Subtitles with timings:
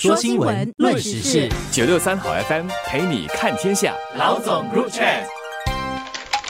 [0.00, 3.94] 说新闻，论时事，九六三好 FM 陪你看天下。
[4.16, 5.04] 老总入场。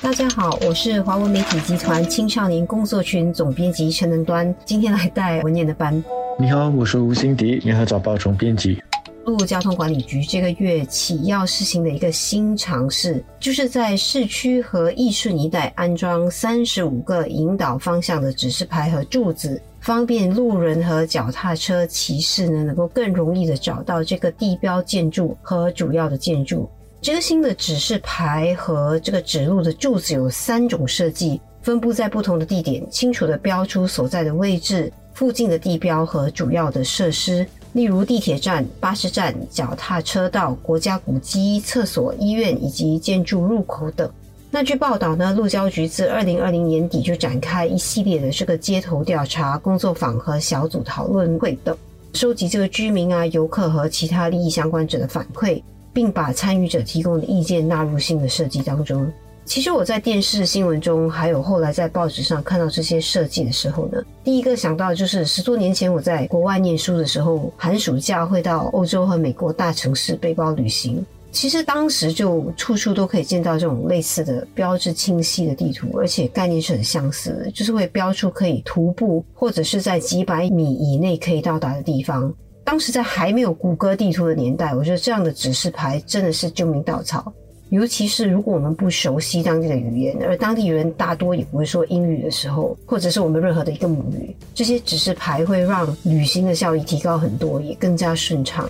[0.00, 5.92] 大家好，我是华文媒体集团青少年工作群总编辑陈能端，今天来带文念的班。
[6.38, 8.80] 你好，我是吴欣迪，联合早报总编辑。
[9.24, 26.70] 路交通管理局这个月起要实行的一个新尝试，就是在市区和易顺一带安装三十五个引导方向的指示牌和柱子，方便路人和脚踏车骑士呢能够更容易的找到这个地标建筑和主要的建筑。
[27.02, 37.44] 这个新的指示牌和这个指路的柱子有三种设计，分布在不同的地点，清楚的标出所在的位置、附近的地标和主要的设施。
[37.72, 44.08] 例如地铁站、巴士站、脚踏车道、国家古迹、厕所、医院以及建筑入口等。
[44.52, 51.76] 那据报道呢，路交局自二零二零年底就展开一系列的这个街头调查、工作坊和小组讨论会等，
[52.14, 59.08] 收集这个居民啊、游客和其他利益相关者的反馈，并把参与者提供的意见纳入新的设计当中。
[59.44, 71.06] 其实我在电视新闻中，还有后来在报纸上看到这些设计的时候呢，第一个想到就是十多年前我在国外念书的时候，寒暑假会到欧洲和美国大城市背包旅行。
[71.32, 82.32] 其实当时就处处都可以见到这种类似的标志清晰的地图，而且概念是很相似的，就是会标出可以徒步或者是在几百米以内可以到达的地方。
[82.64, 87.32] 当时在还没有谷歌地图的年代，我觉得这样的指示牌真的是救命稻草。
[87.70, 98.68] 尤其是如果我们不熟悉当地的语言，而当地人大多也不会说英语的时候，或者是我们任何的一个母语，这些指示牌会让旅行的效益提高很多，也更加顺畅。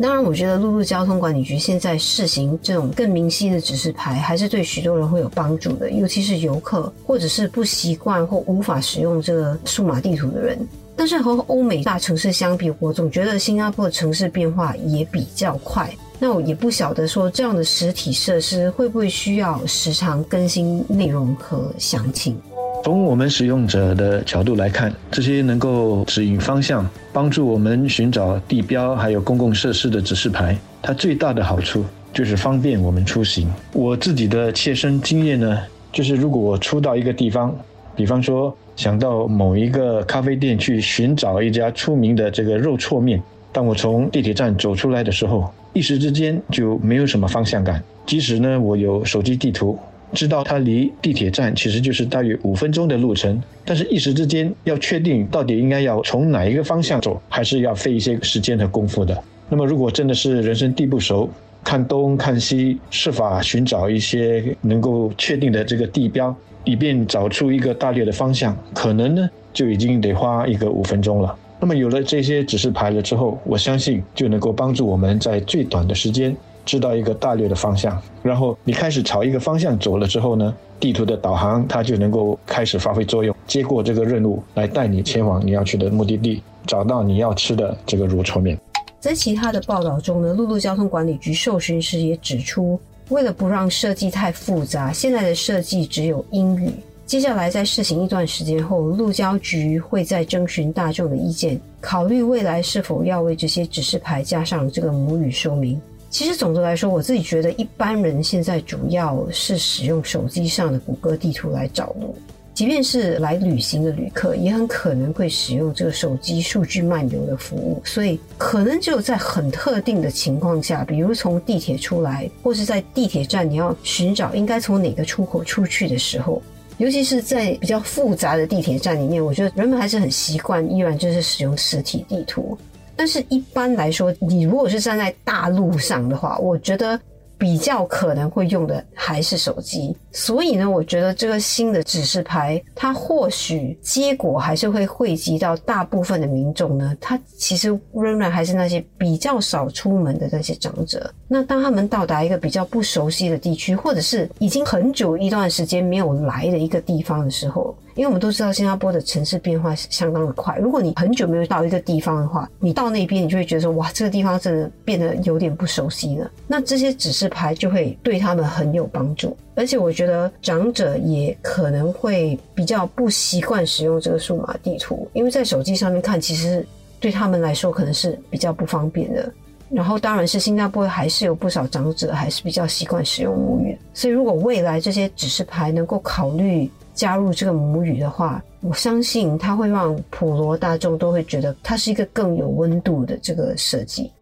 [0.00, 10.58] 当然，我觉得陆路交通管理局现在试行这种更明晰的指示牌，还是对许多人会有帮助的，尤其是游客或者是不习惯或无法使用这个数码地图的人。
[10.96, 15.90] 但是和欧美大城市相比，我总觉得新加坡的城市变化也比较快。
[16.18, 22.38] 那我也不晓得说这样的实体设施会不会需要时常更新内容和详情。
[22.82, 33.48] 从我们使用者的角度来看，这些能够指引方向、帮助我们寻找地标还有公共设施的指示牌，它最大的好处就是方便我们出行。
[33.74, 35.58] 我自己的切身经验呢，
[35.92, 37.54] 就是如果我出到一个地方，
[37.94, 45.52] 比方说想到某一个咖啡店去寻找一家出名的这个肉挫面，当我从地铁站走出来的时候。
[45.72, 47.80] 一时之间就没有什么方向感。
[48.04, 49.78] 即使呢，我有手机地图，
[50.14, 59.22] 知道它离地铁站其实就是大约五分钟的路程，但是一时之间要确定到底应该要从哪一个方向走，还是要费一些时间和功夫的。
[59.48, 61.28] 那么，如果真的是人生地不熟，
[61.62, 66.34] 看东看西，设法寻找一些能够确定的这个地标，
[66.64, 71.36] 以便找出一个大略的方向，可能呢就已经得花一个五分钟了。
[71.60, 76.34] 那么有了这些指示牌了之后，我相信就能够帮助我们在最短的时间
[76.64, 78.00] 知道一个大略的方向。
[78.22, 88.58] 然后你开始朝一个方向走了之后呢，地图的导航它就能够开始发挥作用，接过这个任务来带你前往你要去的目的地，找到你要吃的这个乳搓面。
[88.98, 92.78] 在其他的报道中呢，陆路交通管理局受询时也指出，
[93.08, 96.70] 为了不让设计太复杂，现在的设计只有英语。
[97.06, 105.80] 接下来，在试行一段时间后，路交局会再征询大众的意见，考虑未来是否要为这些指示牌加上这个母语说明。
[106.10, 112.16] 其实，总的来说，我自己觉得，一般人现在主要是使用手机上的谷歌地图来找路，
[112.52, 117.80] 即便是来旅行的旅客，也很可能会使用这个手机数据漫游的服务。
[117.84, 126.42] 所以，可能只有在很特定的情况下，比如从地铁出来，或是在地铁站你要寻找应该从哪个出口出去的时候。
[126.78, 132.56] 尤其是在比较复杂的地铁站里面，我觉得人们还是很习惯，依然就是使用实体地图。
[133.00, 137.00] 但是一般来说，你如果是站在大路上的话，我觉得。
[137.40, 146.94] 比较可能会用的还是手机，所以呢，我觉得这个新的指示牌，它或许结果还是会汇集到大部分的民众呢。
[147.00, 151.10] 它其实仍然还是那些比较少出门的那些长者。
[151.26, 160.56] 那当他们到达一个比较不熟悉的地区，或者是已经很久一段时间没有来的一个地方的时候，因为我们都知道新加坡的城市变化相当的快。
[160.56, 166.30] 如果你很久没有到一个地方的话，你到那边你就会觉得说，哇，这个地方真的变得有点不熟悉了。
[166.46, 167.30] 那这些指示。
[167.30, 176.66] 牌就会对他们很有帮助，而且我觉得长者也可能会比较不习惯使用这个数码地图，因为在手机上面看，其实
[176.98, 179.32] 对他们来说可能是比较不方便的。
[179.70, 194.12] 然后，当然是新加坡还是有不少长者还是比较习惯使用母语，所以如果未来这些指示牌能够考虑加入这个母语的话，我相信它会让普罗大众都会觉得它是一个更有温度的这个设计。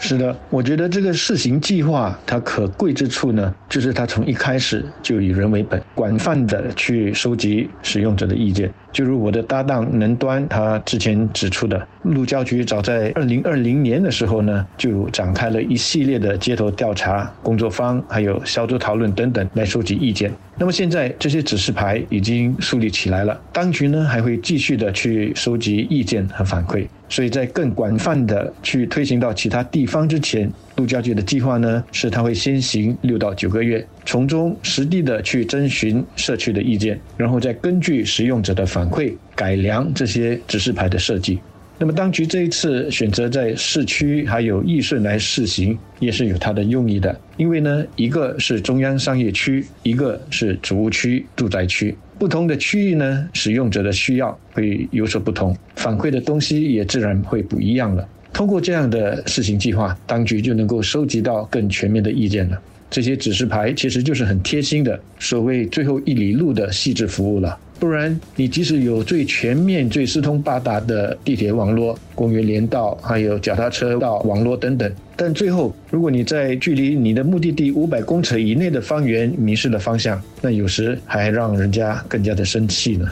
[0.00, 8.72] 是的，我觉得这个试行计划它可贵之处呢，就是它从一开始就以人为本，广泛的去收集使用者的意见。
[8.90, 20.32] 就如我的搭档能端他之前指出的，路交局早在二零二零年的时候呢，就展开了一系列的街头调查工作坊，还有小组讨论等等来收集意见。
[20.56, 41.40] 那么现在这些指示牌已经树立起来了，当局呢还会继续的去收集意见和反馈，所以在更广泛的去推行到其他地方之前，陆家嘴的计划呢是他会先行六到九个月，从中实地的去征询社区的意见，然后再根据使用者的反馈改良这些指示牌的设计。
[41.80, 47.20] 那么当局这一次选择在市区还有义顺来试行，也是有它的用意的。
[47.36, 58.08] 因为呢，一个是中央商业区，一个是主务区、住宅区，不同的区域呢，使用者的需要会有所不同，反馈的东西也自然会不一样了。
[58.32, 62.60] 通过这样的试行计划，当局就能够收集到更全面的意见了。
[62.90, 67.58] 这些指示牌其实就是很贴心的所谓最后一里路的细致服务了。
[67.78, 83.06] 不然，你即使有最全面、最四通八达的地铁网络、公园连道，还有脚踏车道网络等等，但最后，如果你在距离你的目的地五百公尺以内的方圆迷失了方向，那有时还让人家更加的生气呢。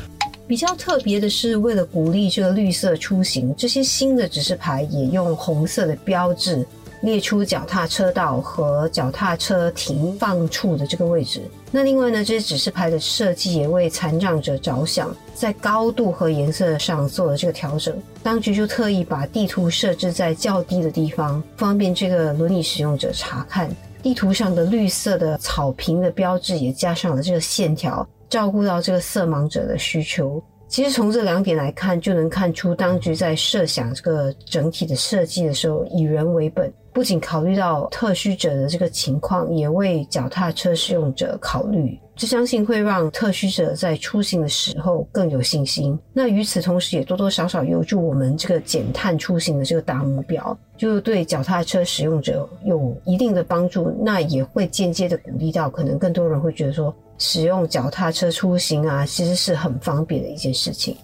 [0.47, 6.67] 比较特别的是，为了鼓励这个绿色出行，这些新的指示牌也用红色的标志。
[7.03, 11.43] 列出脚踏车道和脚踏车停放处的这个位置。
[11.71, 17.95] 那另外呢，这些指示牌的设计也为残障者着想，在高度和颜色上做了这个调整。
[18.23, 23.71] 当局就特意把地图设置在较低的地方，方便这个轮椅使用者查看。
[24.07, 30.41] 地图上的绿色的草坪的标志也加上了这个线条，照顾到这个色盲者的需求。
[30.69, 42.01] 其实从这两点来看，就能看出当局在设想这个整体的设计的时候，以人为本，不仅考虑到特需者的这个情况，也为脚踏车使用者考虑。
[42.17, 45.99] 这相信会让特需者在出行的时候更有信心。
[46.15, 53.95] 那与此同时，也多多少少有助我们这个减碳出行的这个大目标，就对脚踏车使用者有一定的帮助。
[54.03, 56.97] 那也会间接的鼓励到，可能更多人会觉得说。
[57.19, 60.97] 使用脚踏车出行啊，其实是很方便的一件事情。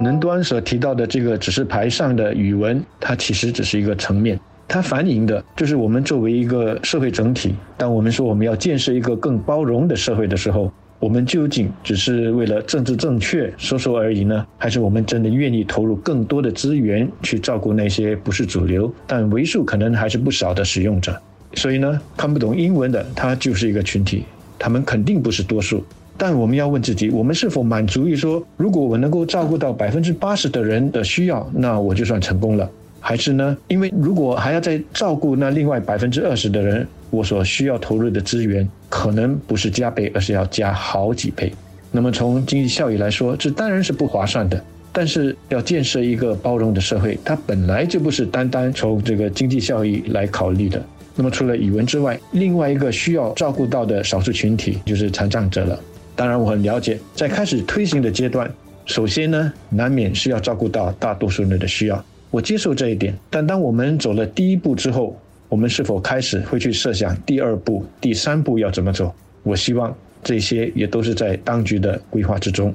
[0.00, 7.54] 能端所提到的这个指示牌上的语文，它其实只是一个层面，它反映的就是我们作为一个社会整体。
[7.76, 21.16] 当我们说我们要建设一个更包容的社会的时候，我们究竟只是为了政治正确说说而已呢，还是我们真的愿意投入更多的资源去照顾那些不是主流但为数可能还是不少的使用者？
[21.54, 24.24] 所以呢，看不懂英文的，他就是一个群体。
[24.58, 25.84] 他们肯定不是多数，
[26.16, 32.68] 但我们要问自己：我们是否满足于说，如果我能够照顾到百分之八十的人的需要，那我就算成功了？
[33.06, 33.56] 还是呢？
[33.68, 41.52] 因为如果还要再照顾那另外百分之二十的人，我所需要投入的资源可能不是加倍，而是要加好几倍。
[41.92, 44.60] 那么从经济效益来说，这当然是不划算的。
[44.92, 50.84] 但是要建设一个包容的社会，它本来就不是单单从这个经济效益来考虑的。
[51.14, 55.78] 那么，除了语文之外，另外一个需要照顾到的少数群体就是残障者了。
[56.16, 58.52] 当然，我很了解，在开始推行的阶段，
[58.84, 63.14] 首先呢，难免是要照顾到大多数人的需要，我接受这一点。
[63.30, 65.16] 但当我们走了第一步之后，
[65.48, 69.14] 我们是否开始会去设想第二步、第三步要怎么走？
[69.42, 72.74] 我希望这些也都是在当局的规划之中。